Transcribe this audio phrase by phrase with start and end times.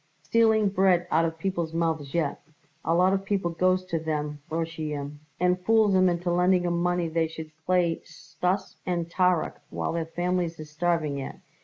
[0.23, 2.41] "Stealing bread out of people's mouths yet.
[2.83, 7.07] A lot of people goes to them Roshoyim and fools 'em into lending 'em money
[7.07, 11.39] they should play Stuss and Tarrok, while their families is starving yet.